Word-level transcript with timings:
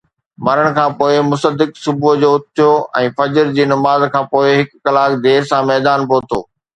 مرڻ 0.45 0.65
کان 0.75 0.89
پوءِ، 0.97 1.13
مصدق 1.31 1.69
صبح 1.83 2.11
جو 2.21 2.29
اٿيو 2.37 2.71
۽ 3.01 3.05
فجر 3.19 3.45
جي 3.59 3.63
نماز 3.73 3.99
کان 4.15 4.25
پوءِ 4.31 4.47
هڪ 4.61 4.69
ڪلاڪ 4.87 5.11
دير 5.27 5.41
سان 5.51 5.61
ميدان 5.73 5.99
پهتو. 6.13 6.39